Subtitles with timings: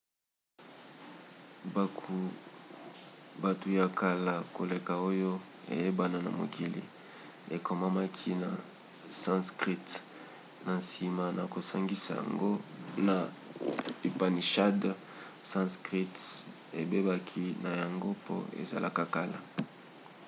[3.43, 5.31] buku ya kala koleka oyo
[5.73, 6.83] eyebana na mokili
[7.55, 8.49] ekomamaki na
[9.23, 9.87] sanskrit.
[10.65, 12.51] na nsima na kosangisa yango
[13.07, 13.17] na
[14.09, 14.85] upanishads
[15.51, 16.15] sanskrit
[16.81, 19.39] ebebaki na yango mpo ezalaka kala